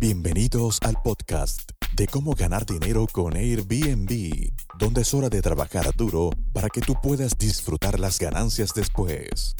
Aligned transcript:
Bienvenidos 0.00 0.78
al 0.82 0.94
podcast 1.02 1.72
de 1.96 2.06
cómo 2.06 2.36
ganar 2.36 2.64
dinero 2.64 3.08
con 3.10 3.34
Airbnb, 3.34 4.52
donde 4.78 5.00
es 5.00 5.12
hora 5.12 5.28
de 5.28 5.42
trabajar 5.42 5.92
duro 5.96 6.30
para 6.52 6.68
que 6.68 6.80
tú 6.80 6.94
puedas 7.02 7.36
disfrutar 7.36 7.98
las 7.98 8.20
ganancias 8.20 8.72
después. 8.74 9.56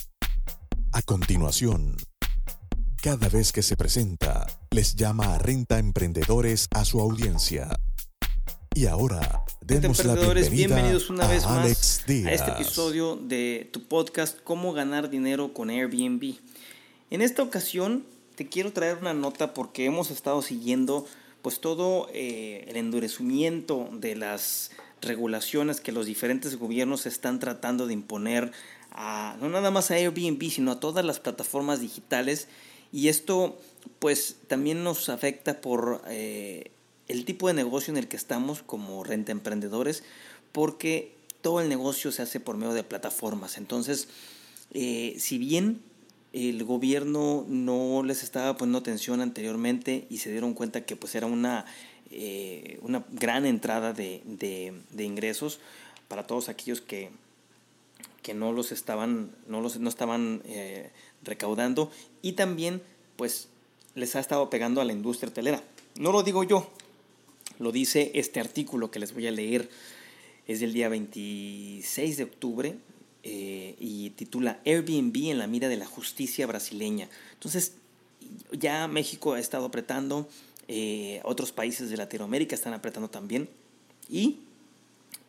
A 0.93 1.03
continuación, 1.03 1.97
cada 3.03 3.29
vez 3.29 3.51
que 3.51 3.63
se 3.63 3.77
presenta, 3.77 4.47
les 4.71 4.95
llama 4.95 5.35
a 5.35 5.39
Renta 5.39 5.81
Emprendedores 5.81 6.69
a 6.71 6.85
su 6.85 7.01
audiencia. 7.01 7.69
Y 8.77 8.87
ahora, 8.87 9.43
demos 9.61 10.05
la 10.05 10.15
bienvenida 10.15 10.51
bienvenidos 10.51 11.11
una 11.11 11.25
a 11.25 11.29
vez 11.29 11.45
más 11.47 11.65
Alex 11.65 12.03
a 12.05 12.13
Díaz. 12.13 12.33
este 12.35 12.51
episodio 12.53 13.17
de 13.17 13.69
tu 13.73 13.89
podcast 13.89 14.39
Cómo 14.45 14.73
ganar 14.73 15.11
dinero 15.11 15.53
con 15.53 15.69
Airbnb. 15.69 16.37
En 17.11 17.23
esta 17.23 17.43
ocasión 17.43 18.05
te 18.39 18.49
quiero 18.49 18.73
traer 18.73 18.99
una 18.99 19.15
nota 19.15 19.53
porque 19.53 19.85
hemos 19.85 20.13
estado 20.13 20.43
siguiendo 20.43 21.05
pues 21.43 21.59
todo 21.59 22.09
eh, 22.15 22.67
el 22.69 22.77
endurecimiento 22.77 23.89
de 23.91 24.15
las 24.15 24.71
regulaciones 25.03 25.81
que 25.81 25.91
los 25.91 26.07
diferentes 26.07 26.57
gobiernos 26.57 27.07
están 27.07 27.41
tratando 27.41 27.89
de 27.89 27.95
imponer 27.95 28.53
a 28.93 29.37
no 29.41 29.49
nada 29.49 29.73
más 29.73 29.91
a 29.91 29.95
Airbnb 29.95 30.51
sino 30.53 30.71
a 30.71 30.79
todas 30.79 31.05
las 31.05 31.19
plataformas 31.19 31.81
digitales. 31.81 32.47
Y 32.93 33.09
esto 33.09 33.59
pues 33.99 34.37
también 34.47 34.85
nos 34.85 35.09
afecta 35.09 35.61
por 35.61 36.01
eh, 36.07 36.71
el 37.09 37.25
tipo 37.25 37.49
de 37.49 37.55
negocio 37.55 37.91
en 37.91 37.99
el 37.99 38.07
que 38.07 38.17
estamos 38.17 38.63
como 38.63 39.03
renta 39.03 39.33
emprendedores 39.33 40.05
porque 40.53 41.13
todo 41.43 41.61
el 41.61 41.69
negocio 41.69 42.13
se 42.13 42.23
hace 42.23 42.39
por 42.39 42.57
medio 42.57 42.73
de 42.73 42.85
plataformas. 42.85 43.59
Entonces 43.59 44.07
eh, 44.75 45.17
si 45.19 45.39
bien 45.39 45.83
el 46.33 46.65
gobierno 46.65 47.45
no 47.49 48.03
les 48.03 48.23
estaba 48.23 48.57
poniendo 48.57 48.79
atención 48.79 49.21
anteriormente 49.21 50.07
y 50.11 50.19
se 50.19 50.31
dieron 50.31 50.55
cuenta 50.55 50.85
que 50.85 50.97
pues 50.97 51.15
era 51.15 51.27
una, 51.27 51.65
eh, 52.11 52.79
una 52.83 53.05
gran 53.11 53.47
entrada 53.47 53.93
de, 53.93 54.23
de, 54.25 55.05
ingresos 55.05 55.61
para 56.07 56.27
todos 56.27 56.49
aquellos 56.49 56.81
que, 56.81 57.11
que 58.23 58.35
no 58.35 58.53
los 58.53 58.73
estaban, 58.73 59.31
no 59.47 59.61
los, 59.61 59.79
no 59.79 59.89
estaban 59.89 60.43
eh, 60.45 60.91
recaudando 61.23 61.91
y 62.21 62.33
también 62.33 62.83
pues 63.17 63.49
les 63.95 64.15
ha 64.15 64.21
estado 64.21 64.51
pegando 64.51 64.81
a 64.81 64.85
la 64.85 64.93
industria 64.93 65.31
hotelera. 65.31 65.63
No 65.99 66.13
lo 66.13 66.23
digo 66.23 66.45
yo, 66.45 66.71
lo 67.59 67.73
dice 67.73 68.13
este 68.15 68.39
artículo 68.39 68.91
que 68.91 69.01
les 69.01 69.15
voy 69.15 69.27
a 69.27 69.33
leer, 69.33 69.71
es 70.47 70.61
del 70.61 70.73
día 70.73 70.89
26 70.89 72.17
de 72.17 72.23
octubre 72.25 72.77
eh, 73.31 73.77
y 73.79 74.09
titula 74.11 74.59
Airbnb 74.65 75.15
en 75.31 75.39
la 75.39 75.47
mira 75.47 75.69
de 75.69 75.77
la 75.77 75.85
justicia 75.85 76.47
brasileña. 76.47 77.11
Entonces, 77.35 77.75
ya 78.53 78.89
México 78.89 79.35
ha 79.35 79.39
estado 79.39 79.67
apretando, 79.67 80.27
eh, 80.67 81.21
otros 81.25 81.53
países 81.53 81.91
de 81.91 81.99
Latinoamérica 81.99 82.55
están 82.55 82.73
apretando 82.73 83.11
también 83.11 83.51
y 84.09 84.39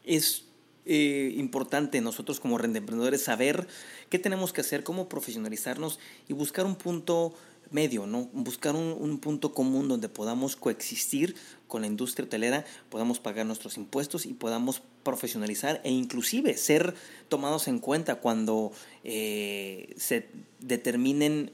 es 0.05 0.43
eh, 0.85 1.33
importante 1.35 1.99
nosotros 1.99 2.39
como 2.39 2.57
emprendedores 2.57 3.21
saber 3.21 3.67
qué 4.09 4.17
tenemos 4.17 4.53
que 4.53 4.61
hacer, 4.61 4.85
cómo 4.85 5.09
profesionalizarnos 5.09 5.99
y 6.29 6.33
buscar 6.33 6.65
un 6.65 6.75
punto 6.75 7.33
medio, 7.71 8.07
¿no? 8.07 8.29
buscar 8.33 8.75
un, 8.75 8.95
un, 8.99 9.19
punto 9.19 9.53
común 9.53 9.87
donde 9.87 10.09
podamos 10.09 10.55
coexistir 10.55 11.35
con 11.67 11.81
la 11.81 11.87
industria 11.87 12.25
hotelera, 12.25 12.65
podamos 12.89 13.19
pagar 13.19 13.45
nuestros 13.45 13.77
impuestos 13.77 14.25
y 14.25 14.33
podamos 14.33 14.81
profesionalizar 15.03 15.81
e 15.83 15.91
inclusive 15.91 16.57
ser 16.57 16.93
tomados 17.29 17.67
en 17.67 17.79
cuenta 17.79 18.15
cuando 18.15 18.71
eh, 19.03 19.93
se 19.97 20.27
determinen 20.59 21.51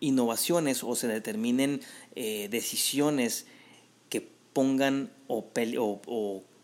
innovaciones 0.00 0.84
o 0.84 0.94
se 0.94 1.08
determinen 1.08 1.80
eh, 2.14 2.48
decisiones 2.50 3.46
que 4.08 4.26
pongan 4.52 5.10
o 5.26 5.44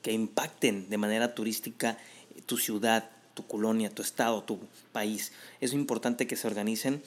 que 0.03 0.13
impacten 0.13 0.89
de 0.89 0.99
manera 0.99 1.35
turística 1.35 1.99
tu 2.47 2.57
ciudad, 2.57 3.11
tu 3.35 3.47
colonia, 3.47 3.91
tu 3.91 4.03
estado, 4.03 4.43
tu 4.43 4.61
país. 4.93 5.33
Es 5.61 5.73
importante 5.73 6.27
que 6.27 6.37
se 6.37 6.47
organicen 6.47 7.03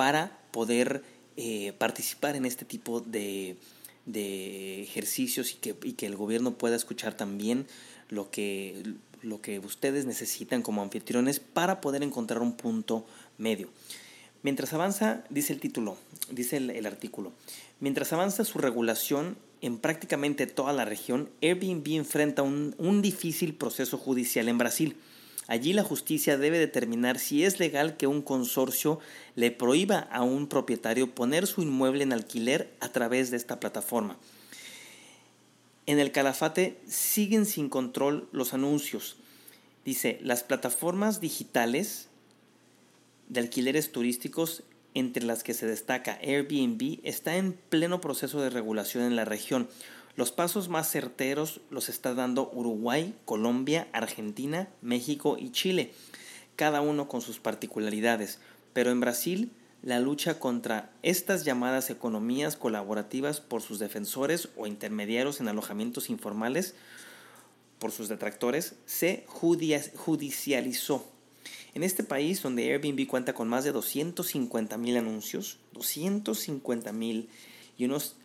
para 0.00 0.32
poder 0.50 1.04
eh, 1.36 1.74
participar 1.76 2.34
en 2.34 2.46
este 2.46 2.64
tipo 2.64 3.02
de, 3.02 3.58
de 4.06 4.80
ejercicios 4.82 5.52
y 5.52 5.56
que, 5.56 5.76
y 5.82 5.92
que, 5.92 6.06
el 6.06 6.16
gobierno 6.16 6.54
pueda 6.54 6.74
escuchar 6.74 7.18
también 7.18 7.66
lo 8.08 8.30
que, 8.30 8.82
lo 9.20 9.42
que 9.42 9.58
ustedes 9.58 10.06
necesitan 10.06 10.62
como 10.62 10.80
anfitriones 10.80 11.38
para 11.38 11.82
poder 11.82 12.02
encontrar 12.02 12.40
un 12.40 12.54
punto 12.54 13.04
medio. 13.36 13.68
Mientras 14.42 14.72
avanza, 14.72 15.22
dice 15.28 15.52
el 15.52 15.60
título, 15.60 15.98
dice 16.30 16.56
el, 16.56 16.70
el 16.70 16.86
artículo, 16.86 17.34
mientras 17.78 18.10
avanza 18.14 18.46
su 18.46 18.56
regulación 18.56 19.36
en 19.60 19.76
prácticamente 19.76 20.46
toda 20.46 20.72
la 20.72 20.86
región, 20.86 21.28
Airbnb 21.42 21.86
enfrenta 21.88 22.40
un, 22.40 22.74
un 22.78 23.02
difícil 23.02 23.52
proceso 23.52 23.98
judicial 23.98 24.48
en 24.48 24.56
Brasil. 24.56 24.96
Allí 25.50 25.72
la 25.72 25.82
justicia 25.82 26.38
debe 26.38 26.60
determinar 26.60 27.18
si 27.18 27.44
es 27.44 27.58
legal 27.58 27.96
que 27.96 28.06
un 28.06 28.22
consorcio 28.22 29.00
le 29.34 29.50
prohíba 29.50 29.98
a 29.98 30.22
un 30.22 30.46
propietario 30.46 31.12
poner 31.12 31.48
su 31.48 31.60
inmueble 31.60 32.04
en 32.04 32.12
alquiler 32.12 32.72
a 32.78 32.90
través 32.90 33.32
de 33.32 33.36
esta 33.36 33.58
plataforma. 33.58 34.16
En 35.86 35.98
el 35.98 36.12
calafate 36.12 36.78
siguen 36.86 37.46
sin 37.46 37.68
control 37.68 38.28
los 38.30 38.54
anuncios. 38.54 39.16
Dice, 39.84 40.20
las 40.22 40.44
plataformas 40.44 41.20
digitales 41.20 42.06
de 43.28 43.40
alquileres 43.40 43.90
turísticos, 43.90 44.62
entre 44.94 45.24
las 45.24 45.42
que 45.42 45.54
se 45.54 45.66
destaca 45.66 46.20
Airbnb, 46.22 47.00
está 47.02 47.38
en 47.38 47.54
pleno 47.54 48.00
proceso 48.00 48.40
de 48.40 48.50
regulación 48.50 49.02
en 49.02 49.16
la 49.16 49.24
región. 49.24 49.68
Los 50.16 50.32
pasos 50.32 50.68
más 50.68 50.90
certeros 50.90 51.60
los 51.70 51.88
está 51.88 52.14
dando 52.14 52.50
Uruguay, 52.52 53.14
Colombia, 53.24 53.88
Argentina, 53.92 54.68
México 54.82 55.36
y 55.38 55.50
Chile, 55.50 55.92
cada 56.56 56.80
uno 56.80 57.08
con 57.08 57.20
sus 57.20 57.38
particularidades. 57.38 58.38
Pero 58.72 58.90
en 58.90 59.00
Brasil, 59.00 59.52
la 59.82 59.98
lucha 59.98 60.38
contra 60.38 60.90
estas 61.02 61.44
llamadas 61.44 61.88
economías 61.90 62.56
colaborativas 62.56 63.40
por 63.40 63.62
sus 63.62 63.78
defensores 63.78 64.50
o 64.56 64.66
intermediarios 64.66 65.40
en 65.40 65.48
alojamientos 65.48 66.10
informales, 66.10 66.74
por 67.78 67.92
sus 67.92 68.08
detractores, 68.08 68.74
se 68.84 69.24
judicializó. 69.26 71.06
En 71.72 71.82
este 71.82 72.04
país, 72.04 72.42
donde 72.42 72.70
Airbnb 72.70 73.06
cuenta 73.06 73.32
con 73.32 73.48
más 73.48 73.64
de 73.64 73.72
250 73.72 74.76
mil 74.76 74.96
anuncios, 74.98 75.58
250 75.72 76.92
mil 76.92 77.30
y 77.78 77.86
unos 77.86 78.16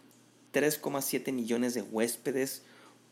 3,7 0.56 1.34
millones 1.34 1.74
de 1.74 1.82
huéspedes 1.82 2.62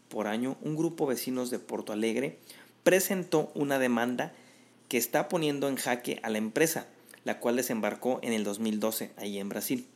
por 0.07 0.27
año, 0.27 0.57
un 0.61 0.77
grupo 0.77 1.05
de 1.05 1.15
vecinos 1.15 1.49
de 1.49 1.59
Porto 1.59 1.91
Alegre 1.91 2.39
presentó 2.83 3.51
una 3.53 3.79
demanda 3.79 4.33
que 4.87 4.97
está 4.97 5.27
poniendo 5.27 5.67
en 5.67 5.75
jaque 5.75 6.21
a 6.23 6.29
la 6.29 6.37
empresa, 6.37 6.87
la 7.25 7.39
cual 7.39 7.57
desembarcó 7.57 8.19
en 8.23 8.31
el 8.31 8.45
2012 8.45 9.11
ahí 9.17 9.39
en 9.39 9.49
Brasil. 9.49 9.87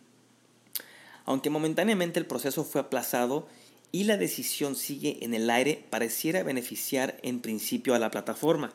Aunque 1.23 1.49
momentáneamente 1.49 2.19
el 2.19 2.25
proceso 2.25 2.65
fue 2.65 2.81
aplazado 2.81 3.47
y 3.93 4.03
la 4.03 4.17
decisión 4.17 4.75
sigue 4.75 5.19
en 5.21 5.33
el 5.33 5.49
aire, 5.49 5.85
pareciera 5.89 6.43
beneficiar 6.43 7.17
en 7.23 7.39
principio 7.39 7.95
a 7.95 7.99
la 7.99 8.11
plataforma. 8.11 8.73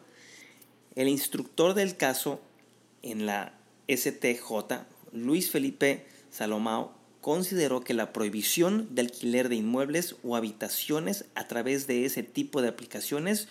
El 0.94 1.08
instructor 1.08 1.74
del 1.74 1.96
caso 1.98 2.40
en 3.02 3.26
la 3.26 3.52
STJ, 3.88 4.86
Luis 5.12 5.50
Felipe 5.50 6.06
Salomao, 6.30 7.01
consideró 7.22 7.82
que 7.82 7.94
la 7.94 8.12
prohibición 8.12 8.88
de 8.94 9.02
alquiler 9.02 9.48
de 9.48 9.54
inmuebles 9.54 10.16
o 10.24 10.36
habitaciones 10.36 11.24
a 11.36 11.46
través 11.46 11.86
de 11.86 12.04
ese 12.04 12.24
tipo 12.24 12.60
de 12.60 12.68
aplicaciones 12.68 13.48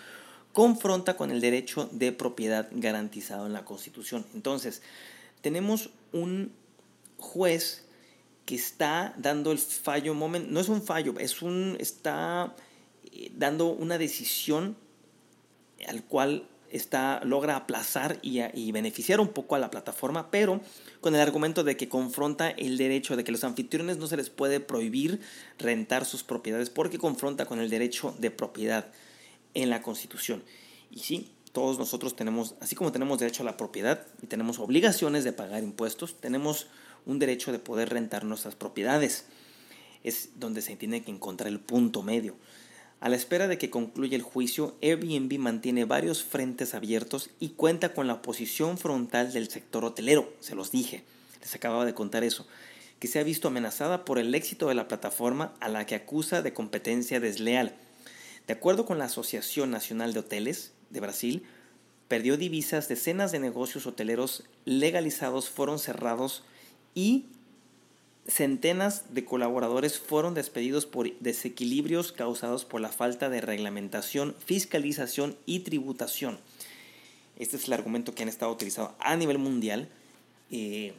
confronta 0.52 1.16
con 1.16 1.32
el 1.32 1.40
derecho 1.40 1.90
de 1.94 2.12
propiedad 2.12 2.68
garantizado 2.72 3.48
en 3.48 3.54
la 3.54 3.64
Constitución. 3.64 4.26
Entonces, 4.36 4.82
tenemos 5.42 5.90
un 6.12 6.52
juez 7.18 7.86
que 8.46 8.56
está 8.56 9.14
dando 9.18 9.54
el 9.54 9.58
fallo 9.58 10.14
no 10.14 10.60
es 10.60 10.68
un 10.68 10.82
fallo, 10.82 11.18
es 11.18 11.42
un 11.42 11.78
está 11.80 12.54
dando 13.38 13.68
una 13.68 13.98
decisión 13.98 14.76
al 15.88 16.04
cual 16.04 16.46
está, 16.72 17.22
logra 17.24 17.56
aplazar 17.56 18.20
y, 18.22 18.72
beneficiar 18.72 19.20
un 19.20 19.30
poco 19.30 19.56
a 19.56 19.60
la 19.60 19.72
plataforma, 19.72 20.32
pero 20.32 20.62
con 21.00 21.16
el 21.16 21.22
argumento 21.22 21.64
de 21.64 21.78
que 21.78 21.90
confronta 21.90 22.50
el 22.50 22.78
derecho 22.78 23.16
de 23.16 23.24
que 23.24 23.32
los 23.32 23.44
anfitriones 23.44 23.98
no 23.98 24.08
se 24.08 24.18
les 24.18 24.30
puede 24.30 24.60
prohibir 24.60 25.22
rentar 25.60 26.06
sus 26.06 26.24
propiedades 26.24 26.70
porque 26.70 26.98
confronta 26.98 27.46
con 27.46 27.60
el 27.60 27.70
derecho 27.70 28.16
de 28.20 28.32
propiedad 28.32 28.88
en 29.54 29.70
la 29.70 29.82
Constitución. 29.82 30.44
Y 30.90 31.00
sí, 31.00 31.32
todos 31.52 31.78
nosotros 31.78 32.16
tenemos, 32.16 32.56
así 32.62 32.76
como 32.76 32.92
tenemos 32.92 33.20
derecho 33.20 33.44
a 33.44 33.46
la 33.46 33.58
propiedad 33.58 34.06
y 34.22 34.28
tenemos 34.28 34.60
obligaciones 34.60 35.24
de 35.24 35.34
pagar 35.34 35.64
impuestos, 35.64 36.20
tenemos 36.20 36.68
un 37.06 37.20
derecho 37.20 37.52
de 37.52 37.60
poder 37.60 37.90
rentar 37.90 38.24
nuestras 38.24 38.56
propiedades. 38.56 39.26
Es 40.04 40.40
donde 40.40 40.62
se 40.62 40.76
tiene 40.76 41.04
que 41.04 41.12
encontrar 41.12 41.50
el 41.50 41.60
punto 41.60 42.02
medio. 42.02 42.36
A 43.02 43.10
la 43.10 43.16
espera 43.16 43.48
de 43.48 43.58
que 43.58 43.72
concluya 43.72 44.16
el 44.16 44.22
juicio, 44.22 44.76
Airbnb 44.84 45.40
mantiene 45.40 45.86
varios 45.86 46.24
frentes 46.24 46.76
abiertos 46.76 47.32
y 47.40 47.50
cuenta 47.50 47.96
con 47.96 48.06
la 48.06 48.14
oposición 48.14 48.78
frontal 48.78 49.34
del 49.34 49.50
sector 49.50 49.84
hotelero, 49.84 50.32
se 50.40 50.54
los 50.54 50.70
dije, 50.70 51.04
les 51.42 51.56
acababa 51.56 51.84
de 51.86 51.96
contar 51.96 52.24
eso, 52.24 52.46
que 53.00 53.08
se 53.08 53.20
ha 53.20 53.24
visto 53.24 53.48
amenazada 53.48 54.06
por 54.06 54.20
el 54.20 54.36
éxito 54.36 54.68
de 54.68 54.76
la 54.76 54.88
plataforma 54.88 55.56
a 55.60 55.68
la 55.68 55.88
que 55.88 55.96
acusa 55.96 56.44
de 56.44 56.54
competencia 56.54 57.20
desleal. 57.20 57.74
De 58.46 58.54
acuerdo 58.54 58.86
con 58.86 59.00
la 59.00 59.06
Asociación 59.06 59.72
Nacional 59.72 60.14
de 60.14 60.20
Hoteles 60.20 60.72
de 60.92 61.00
Brasil, 61.00 61.44
perdió 62.08 62.38
divisas, 62.38 62.88
decenas 62.88 63.32
de 63.32 63.40
negocios 63.40 63.88
hoteleros 63.88 64.44
legalizados 64.66 65.50
fueron 65.50 65.80
cerrados 65.80 66.44
y 66.94 67.26
centenas 68.28 69.14
de 69.14 69.26
colaboradores 69.26 70.00
fueron 70.00 70.34
despedidos 70.34 70.86
por 70.86 71.12
desequilibrios 71.20 72.12
causados 72.12 72.66
por 72.66 72.82
la 72.82 72.90
falta 72.90 73.30
de 73.30 73.42
reglamentación, 73.42 74.36
fiscalización 74.46 75.36
y 75.46 75.60
tributación. 75.60 76.40
Este 77.38 77.58
es 77.58 77.68
el 77.68 77.74
argumento 77.74 78.14
que 78.14 78.24
han 78.24 78.30
estado 78.30 78.52
utilizando 78.52 78.96
a 79.00 79.16
nivel 79.16 79.40
mundial. 79.40 79.90
Eh, 80.52 80.94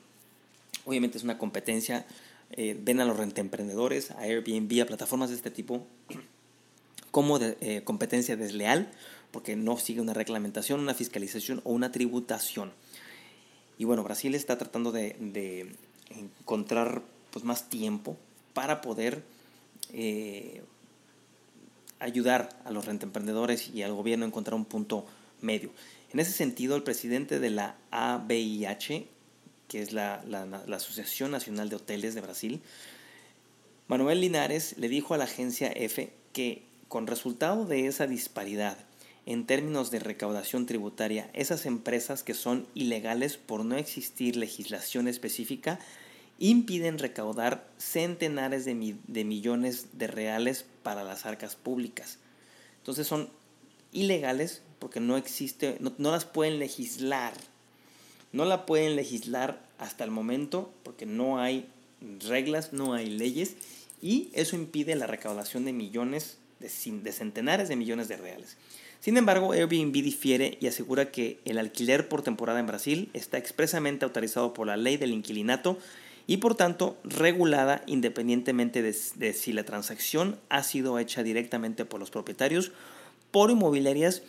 obviamente 0.85 1.19
es 1.19 1.25
una 1.25 1.39
competencia. 1.39 2.05
Eh, 2.51 2.77
ven 2.79 3.01
a 3.01 3.05
los 3.05 3.17
rentemprendedores, 3.17 4.11
a 4.11 4.23
Airbnb, 4.23 4.83
a 4.83 4.87
plataformas 4.87 5.31
de 5.31 5.37
este 5.37 5.51
tipo 5.51 5.87
como 7.13 7.39
de, 7.39 7.57
eh, 7.61 7.83
competencia 7.85 8.37
desleal 8.37 8.91
porque 9.31 9.57
no 9.57 9.79
sigue 9.79 10.01
una 10.01 10.13
reglamentación, 10.13 10.81
una 10.81 10.95
fiscalización 10.95 11.61
o 11.65 11.73
una 11.73 11.93
tributación. 11.93 12.73
Y 13.79 13.85
bueno, 13.85 14.03
Brasil 14.03 14.35
está 14.35 14.59
tratando 14.59 14.93
de, 14.93 15.17
de 15.19 15.75
encontrar 16.11 17.03
pues, 17.33 17.45
más 17.45 17.69
tiempo 17.69 18.17
para 18.55 18.81
poder 18.81 19.25
eh, 19.93 20.63
ayudar 21.99 22.61
a 22.65 22.71
los 22.71 22.87
rentemprendedores 22.87 23.69
y 23.69 23.83
al 23.83 23.93
gobierno 23.93 24.25
a 24.25 24.29
encontrar 24.29 24.55
un 24.55 24.65
punto 24.65 25.07
medio. 25.41 25.71
En 26.13 26.21
ese 26.21 26.33
sentido, 26.33 26.77
el 26.77 26.83
presidente 26.83 27.41
de 27.41 27.51
la 27.51 27.77
ABIH, 27.91 29.09
que 29.69 29.81
es 29.81 29.93
la, 29.93 30.23
la, 30.29 30.45
la 30.47 30.77
Asociación 30.77 31.31
Nacional 31.31 31.71
de 31.71 31.77
Hoteles 31.77 32.15
de 32.15 32.21
Brasil, 32.21 32.61
Manuel 33.89 34.21
Linares 34.21 34.77
le 34.79 34.89
dijo 34.89 35.15
a 35.15 35.17
la 35.17 35.25
agencia 35.25 35.69
EFE 35.69 36.13
que 36.33 36.63
con 36.89 37.07
resultado 37.07 37.65
de 37.65 37.87
esa 37.87 38.07
disparidad 38.07 38.77
en 39.25 39.47
términos 39.47 39.91
de 39.91 40.01
recaudación 40.01 40.67
tributaria, 40.67 41.31
esas 41.33 41.65
empresas 41.65 42.23
que 42.23 42.35
son 42.35 42.67
ilegales 42.75 43.37
por 43.37 43.65
no 43.65 43.77
existir 43.77 44.37
legislación 44.37 45.09
específica 45.09 45.79
impiden 46.39 46.99
recaudar 46.99 47.69
centenares 47.79 48.65
de, 48.65 48.75
millones 48.75 49.87
de 49.93 50.07
reales 50.07 50.65
para 50.83 51.05
las 51.05 51.27
arcas 51.27 51.57
públicas. 51.57 52.19
Entonces 52.79 53.07
son 53.07 53.29
ilegales 53.93 54.63
porque 54.79 55.01
no 55.01 55.17
existe, 55.17 55.77
no, 55.81 55.93
no, 55.99 56.11
las 56.11 56.25
pueden 56.25 56.59
legislar. 56.59 57.35
No 58.33 58.45
la 58.45 58.67
pueden 58.67 58.97
legislar 58.97 59.63
hasta 59.79 60.05
el 60.05 60.11
momento 60.11 60.73
porque 60.83 61.07
no 61.07 61.39
hay 61.39 61.69
reglas, 62.27 62.73
no 62.73 62.95
hay 62.95 63.11
leyes 63.11 63.55
y 64.01 64.31
eso 64.33 64.57
impide 64.57 64.97
la 64.97 65.07
recaudación 65.07 65.65
de 65.65 65.73
millones 65.73 66.39
de, 66.63 67.13
centenares 67.13 67.69
de 67.69 67.77
millones 67.77 68.09
de 68.09 68.17
reales. 68.17 68.57
Sin 69.01 69.17
embargo, 69.17 69.53
Airbnb 69.53 69.93
difiere 69.93 70.59
y 70.61 70.69
asegura 70.69 71.11
que 71.11 71.41
el 71.45 71.59
alquiler 71.59 72.09
por 72.09 72.23
temporada 72.23 72.61
en 72.61 72.67
Brasil 72.67 73.11
está 73.15 73.39
expresamente 73.39 74.05
autorizado 74.05 74.55
por 74.55 74.67
la 74.67 74.77
ley 74.77 74.97
del 74.97 75.13
inquilinato 75.13 75.79
y 76.27 76.39
por 76.39 76.55
tanto 76.55 76.97
regulada 77.05 77.83
independientemente 77.87 78.83
de, 78.83 78.97
de, 79.17 79.33
si 79.33 79.53
la 79.53 79.65
transacción 79.65 80.39
ha 80.49 80.63
sido 80.63 80.99
hecha 80.99 81.23
directamente 81.23 81.85
por 81.85 82.01
los 82.01 82.11
propietarios, 82.11 82.73
por 83.31 83.51
inmobiliarias 83.51 84.23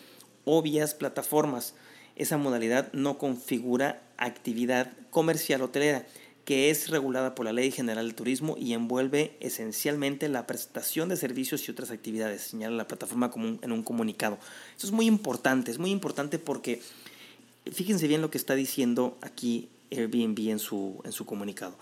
o 0.46 0.62
vías 0.62 0.94
plataformas. 0.94 1.76
Esa 2.16 2.38
modalidad 2.38 2.92
no 2.94 3.18
configura 3.18 4.02
actividad 4.18 4.92
comercial 5.10 5.62
hotelera 5.62 6.06
que 6.46 6.70
es 6.70 6.90
regulada 6.90 7.36
por 7.36 7.46
la 7.46 7.54
Ley 7.54 7.72
General 7.72 8.06
del 8.06 8.16
Turismo 8.16 8.58
y 8.58 8.74
envuelve 8.74 9.38
esencialmente 9.40 10.28
la 10.28 10.46
prestación 10.46 11.10
de 11.10 11.16
servicios 11.16 11.68
y 11.68 11.72
otras 11.72 11.92
actividades, 11.92 12.42
señala 12.42 12.76
la 12.76 12.88
plataforma 12.88 13.32
común 13.32 13.60
en 13.62 13.72
un 13.72 13.84
comunicado. 13.84 14.38
Eso 14.78 14.88
es 14.88 14.94
muy 14.94 15.06
importante, 15.06 15.72
es 15.72 15.80
muy 15.80 15.92
importante 15.92 16.40
porque 16.40 16.82
fíjense 17.72 18.08
bien 18.08 18.22
lo 18.22 18.30
que 18.30 18.38
está 18.38 18.56
diciendo 18.56 19.18
aquí 19.22 19.70
Airbnb 19.98 20.50
en 20.50 20.60
su, 20.60 21.02
en 21.04 21.12
su 21.12 21.26
comunicado. 21.26 21.76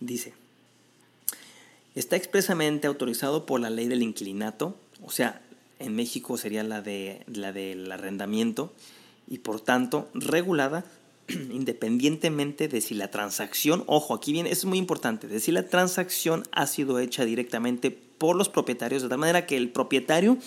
Dice, 0.00 0.34
está 1.94 2.16
expresamente 2.16 2.86
autorizado 2.86 3.46
por 3.46 3.60
la 3.60 3.70
ley 3.70 3.88
del 3.88 4.02
inquilinato, 4.02 4.76
o 5.02 5.10
sea, 5.10 5.42
en 5.78 5.94
México 5.94 6.38
sería 6.38 6.62
la, 6.62 6.80
de, 6.80 7.24
la 7.26 7.52
del 7.52 7.90
arrendamiento, 7.90 8.72
y 9.28 9.38
por 9.38 9.60
tanto 9.60 10.08
regulada 10.14 10.84
independientemente 11.28 12.68
de 12.68 12.80
si 12.80 12.94
la 12.94 13.10
transacción, 13.10 13.84
ojo, 13.86 14.14
aquí 14.14 14.32
viene, 14.32 14.50
es 14.50 14.64
muy 14.64 14.78
importante, 14.78 15.26
de 15.26 15.40
si 15.40 15.52
la 15.52 15.68
transacción 15.68 16.44
ha 16.52 16.66
sido 16.66 16.98
hecha 16.98 17.24
directamente 17.24 17.90
por 17.90 18.36
los 18.36 18.48
propietarios, 18.48 19.02
de 19.02 19.08
tal 19.08 19.18
manera 19.18 19.46
que 19.46 19.56
el 19.56 19.70
propietario 19.70 20.38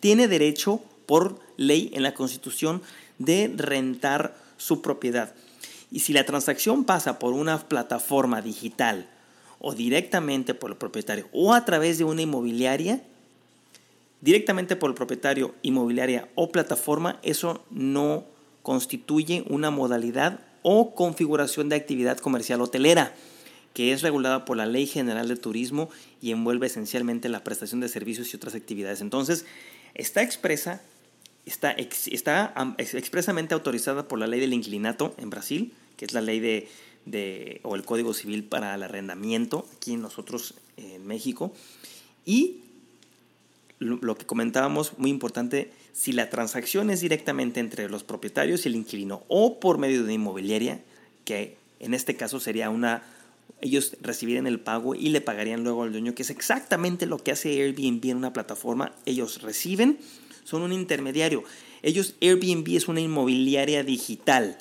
tiene 0.00 0.28
derecho 0.28 0.82
por 1.06 1.40
ley 1.56 1.90
en 1.94 2.02
la 2.02 2.14
Constitución 2.14 2.82
de 3.18 3.52
rentar 3.56 4.36
su 4.56 4.80
propiedad. 4.82 5.34
Y 5.90 6.00
si 6.00 6.12
la 6.12 6.24
transacción 6.24 6.84
pasa 6.84 7.18
por 7.18 7.32
una 7.32 7.68
plataforma 7.68 8.42
digital 8.42 9.08
o 9.58 9.74
directamente 9.74 10.54
por 10.54 10.70
el 10.70 10.76
propietario 10.76 11.28
o 11.32 11.54
a 11.54 11.64
través 11.64 11.98
de 11.98 12.04
una 12.04 12.22
inmobiliaria, 12.22 13.02
directamente 14.20 14.76
por 14.76 14.90
el 14.90 14.94
propietario, 14.94 15.54
inmobiliaria 15.62 16.28
o 16.34 16.50
plataforma, 16.50 17.18
eso 17.22 17.64
no 17.70 18.24
constituye 18.62 19.44
una 19.48 19.70
modalidad 19.70 20.40
o 20.62 20.94
configuración 20.94 21.68
de 21.68 21.76
actividad 21.76 22.18
comercial 22.18 22.60
hotelera, 22.60 23.14
que 23.72 23.92
es 23.92 24.02
regulada 24.02 24.44
por 24.44 24.56
la 24.56 24.66
Ley 24.66 24.86
General 24.86 25.28
de 25.28 25.36
Turismo 25.36 25.88
y 26.20 26.32
envuelve 26.32 26.66
esencialmente 26.66 27.28
la 27.28 27.44
prestación 27.44 27.80
de 27.80 27.88
servicios 27.88 28.32
y 28.32 28.36
otras 28.36 28.54
actividades. 28.54 29.00
Entonces, 29.00 29.46
está 29.94 30.22
expresa, 30.22 30.82
está, 31.48 31.72
está 31.72 32.54
expresamente 32.78 33.54
autorizada 33.54 34.08
por 34.08 34.18
la 34.18 34.26
ley 34.26 34.40
del 34.40 34.52
inclinato 34.52 35.14
en 35.18 35.30
Brasil, 35.30 35.72
que 35.96 36.04
es 36.04 36.12
la 36.12 36.20
ley 36.20 36.40
de, 36.40 36.68
de, 37.06 37.60
o 37.64 37.74
el 37.74 37.84
Código 37.84 38.14
Civil 38.14 38.44
para 38.44 38.74
el 38.74 38.82
arrendamiento 38.82 39.66
aquí 39.76 39.96
nosotros 39.96 40.54
en 40.76 41.06
México, 41.06 41.52
y 42.24 42.58
lo 43.80 44.16
que 44.16 44.26
comentábamos, 44.26 44.98
muy 44.98 45.10
importante, 45.10 45.70
si 45.92 46.12
la 46.12 46.30
transacción 46.30 46.90
es 46.90 47.00
directamente 47.00 47.60
entre 47.60 47.88
los 47.88 48.04
propietarios 48.04 48.64
y 48.64 48.68
el 48.68 48.76
inquilino 48.76 49.22
o 49.28 49.60
por 49.60 49.78
medio 49.78 49.98
de 49.98 50.04
una 50.04 50.12
inmobiliaria, 50.12 50.80
que 51.24 51.56
en 51.80 51.94
este 51.94 52.16
caso 52.16 52.40
sería 52.40 52.70
una, 52.70 53.02
ellos 53.60 53.96
recibirían 54.00 54.46
el 54.46 54.60
pago 54.60 54.94
y 54.94 55.08
le 55.10 55.20
pagarían 55.20 55.62
luego 55.62 55.84
al 55.84 55.92
dueño, 55.92 56.14
que 56.14 56.22
es 56.22 56.30
exactamente 56.30 57.06
lo 57.06 57.18
que 57.18 57.32
hace 57.32 57.62
Airbnb 57.62 58.04
en 58.10 58.16
una 58.16 58.32
plataforma. 58.32 58.94
Ellos 59.06 59.42
reciben, 59.42 59.98
son 60.48 60.62
un 60.62 60.72
intermediario. 60.72 61.44
Ellos, 61.82 62.14
Airbnb 62.22 62.74
es 62.74 62.88
una 62.88 63.00
inmobiliaria 63.00 63.84
digital 63.84 64.56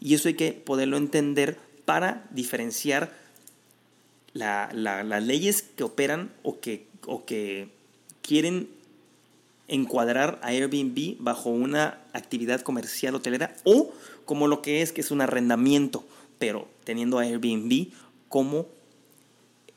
y 0.00 0.14
eso 0.14 0.28
hay 0.28 0.34
que 0.34 0.52
poderlo 0.52 0.96
entender 0.96 1.58
para 1.84 2.28
diferenciar 2.30 3.12
las 4.34 5.22
leyes 5.24 5.62
que 5.62 5.82
operan 5.82 6.32
o 6.44 6.60
que, 6.60 6.86
o 7.06 7.24
que 7.24 7.70
quieren 8.22 8.68
encuadrar 9.66 10.38
a 10.42 10.48
Airbnb 10.48 11.16
bajo 11.18 11.50
una 11.50 11.98
actividad 12.12 12.60
comercial 12.60 13.16
hotelera 13.16 13.56
o 13.64 13.92
como 14.26 14.46
lo 14.46 14.62
que 14.62 14.82
es, 14.82 14.92
que 14.92 15.00
es 15.00 15.10
un 15.10 15.22
arrendamiento, 15.22 16.04
pero 16.38 16.68
teniendo 16.84 17.18
a 17.18 17.22
Airbnb 17.22 17.88
como 18.28 18.66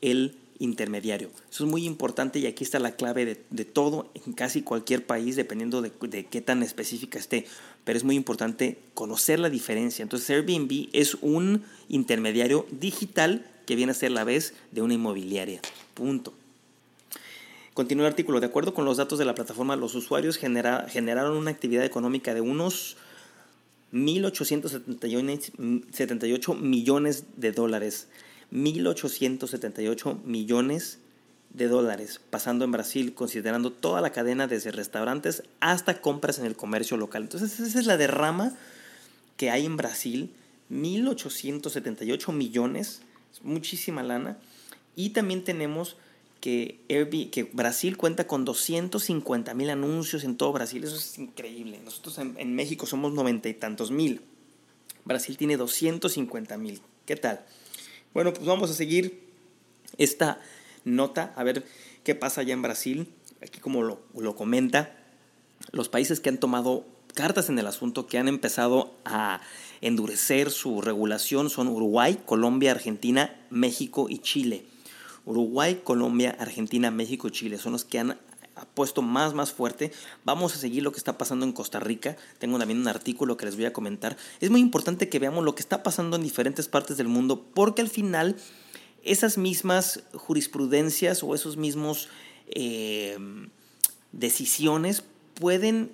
el 0.00 0.36
intermediario. 0.60 1.30
Eso 1.50 1.64
es 1.64 1.70
muy 1.70 1.84
importante 1.84 2.38
y 2.38 2.46
aquí 2.46 2.62
está 2.62 2.78
la 2.78 2.92
clave 2.92 3.42
de, 3.50 3.64
todo 3.64 4.08
en 4.24 4.34
casi 4.34 4.62
cualquier 4.62 5.04
país, 5.04 5.34
dependiendo 5.34 5.82
de, 5.82 5.90
qué 6.26 6.40
tan 6.40 6.62
específica 6.62 7.18
esté. 7.18 7.46
Pero 7.84 7.96
es 7.96 8.04
muy 8.04 8.14
importante 8.14 8.78
conocer 8.94 9.40
la 9.40 9.50
diferencia. 9.50 10.04
Entonces 10.04 10.30
Airbnb 10.30 10.90
es 10.92 11.16
un 11.22 11.64
intermediario 11.88 12.66
digital 12.70 13.44
que 13.66 13.74
viene 13.74 13.90
a 13.92 13.94
ser 13.94 14.12
la 14.12 14.22
vez 14.22 14.54
de 14.70 14.82
una 14.82 14.94
inmobiliaria. 14.94 15.60
Punto. 15.94 16.32
Continúa 17.74 18.06
el 18.06 18.12
artículo. 18.12 18.38
De 18.40 18.46
acuerdo 18.46 18.74
con 18.74 18.84
los 18.84 18.98
datos 18.98 19.18
de 19.18 19.24
la 19.24 19.34
plataforma, 19.34 19.74
los 19.76 19.94
usuarios 19.94 20.36
generaron 20.36 21.36
una 21.36 21.50
actividad 21.50 21.84
económica 21.84 22.34
de 22.34 22.42
unos 22.42 22.96
1.878 23.92 26.58
millones 26.58 27.24
de 27.36 27.52
dólares. 27.52 28.08
1.878 28.52 30.22
millones 30.24 30.98
de 31.52 31.68
dólares, 31.68 32.20
pasando 32.30 32.64
en 32.64 32.72
Brasil, 32.72 33.14
considerando 33.14 33.72
toda 33.72 34.00
la 34.00 34.10
cadena 34.10 34.46
desde 34.46 34.70
restaurantes 34.70 35.42
hasta 35.60 36.00
compras 36.00 36.38
en 36.38 36.46
el 36.46 36.56
comercio 36.56 36.96
local. 36.96 37.22
Entonces 37.22 37.58
esa 37.58 37.78
es 37.78 37.86
la 37.86 37.96
derrama 37.96 38.54
que 39.36 39.50
hay 39.50 39.66
en 39.66 39.76
Brasil. 39.76 40.32
1.878 40.70 42.32
millones, 42.32 43.02
muchísima 43.42 44.02
lana. 44.02 44.38
Y 44.94 45.10
también 45.10 45.42
tenemos 45.42 45.96
que, 46.40 46.80
que 47.32 47.44
Brasil 47.52 47.96
cuenta 47.96 48.26
con 48.26 48.44
250 48.44 49.54
mil 49.54 49.70
anuncios 49.70 50.24
en 50.24 50.36
todo 50.36 50.52
Brasil. 50.52 50.84
Eso 50.84 50.96
es 50.96 51.18
increíble. 51.18 51.80
Nosotros 51.84 52.18
en, 52.18 52.54
México 52.54 52.86
somos 52.86 53.12
noventa 53.12 53.48
y 53.48 53.54
tantos 53.54 53.90
mil. 53.90 54.22
Brasil 55.04 55.36
tiene 55.36 55.56
250 55.56 56.56
mil. 56.56 56.80
¿Qué 57.06 57.16
tal? 57.16 57.44
Bueno, 58.12 58.32
pues 58.32 58.44
vamos 58.44 58.70
a 58.70 58.74
seguir 58.74 59.20
esta 59.96 60.40
nota, 60.84 61.32
a 61.36 61.44
ver 61.44 61.64
qué 62.02 62.14
pasa 62.16 62.40
allá 62.40 62.54
en 62.54 62.62
Brasil. 62.62 63.08
Aquí 63.40 63.60
como 63.60 63.82
lo, 63.82 64.00
lo 64.16 64.34
comenta, 64.34 64.96
los 65.70 65.88
países 65.88 66.18
que 66.18 66.28
han 66.28 66.38
tomado 66.38 66.84
cartas 67.14 67.48
en 67.48 67.58
el 67.58 67.66
asunto, 67.66 68.06
que 68.06 68.18
han 68.18 68.26
empezado 68.26 68.94
a 69.04 69.40
endurecer 69.80 70.50
su 70.50 70.80
regulación 70.80 71.50
son 71.50 71.68
Uruguay, 71.68 72.20
Colombia, 72.26 72.72
Argentina, 72.72 73.38
México 73.50 74.06
y 74.08 74.18
Chile. 74.18 74.64
Uruguay, 75.24 75.80
Colombia, 75.84 76.36
Argentina, 76.38 76.90
México 76.90 77.28
y 77.28 77.30
Chile 77.30 77.58
son 77.58 77.72
los 77.72 77.84
que 77.84 78.00
han 78.00 78.18
puesto 78.74 79.02
más, 79.02 79.34
más 79.34 79.52
fuerte. 79.52 79.92
Vamos 80.24 80.54
a 80.54 80.58
seguir 80.58 80.82
lo 80.82 80.92
que 80.92 80.98
está 80.98 81.18
pasando 81.18 81.44
en 81.46 81.52
Costa 81.52 81.80
Rica. 81.80 82.16
Tengo 82.38 82.58
también 82.58 82.80
un 82.80 82.88
artículo 82.88 83.36
que 83.36 83.46
les 83.46 83.56
voy 83.56 83.64
a 83.64 83.72
comentar. 83.72 84.16
Es 84.40 84.50
muy 84.50 84.60
importante 84.60 85.08
que 85.08 85.18
veamos 85.18 85.44
lo 85.44 85.54
que 85.54 85.62
está 85.62 85.82
pasando 85.82 86.16
en 86.16 86.22
diferentes 86.22 86.68
partes 86.68 86.96
del 86.96 87.08
mundo 87.08 87.44
porque 87.54 87.82
al 87.82 87.88
final 87.88 88.36
esas 89.02 89.38
mismas 89.38 90.02
jurisprudencias 90.12 91.22
o 91.22 91.34
esos 91.34 91.56
mismos 91.56 92.08
eh, 92.48 93.16
decisiones 94.12 95.04
pueden 95.34 95.92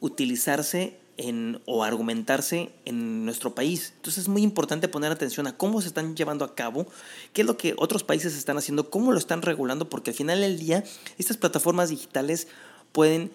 utilizarse 0.00 0.98
en, 1.18 1.60
o 1.66 1.84
argumentarse 1.84 2.70
en 2.86 3.24
nuestro 3.24 3.54
país. 3.54 3.92
Entonces 3.96 4.22
es 4.22 4.28
muy 4.28 4.42
importante 4.42 4.88
poner 4.88 5.12
atención 5.12 5.46
a 5.46 5.56
cómo 5.56 5.82
se 5.82 5.88
están 5.88 6.16
llevando 6.16 6.44
a 6.44 6.54
cabo, 6.54 6.86
qué 7.32 7.42
es 7.42 7.46
lo 7.46 7.56
que 7.56 7.74
otros 7.76 8.04
países 8.04 8.36
están 8.36 8.56
haciendo, 8.56 8.88
cómo 8.88 9.12
lo 9.12 9.18
están 9.18 9.42
regulando, 9.42 9.90
porque 9.90 10.12
al 10.12 10.16
final 10.16 10.40
del 10.40 10.58
día 10.58 10.84
estas 11.18 11.36
plataformas 11.36 11.90
digitales 11.90 12.48
pueden 12.92 13.30